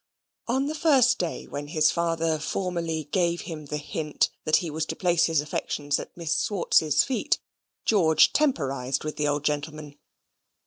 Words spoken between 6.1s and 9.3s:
Miss Swartz's feet, George temporised with the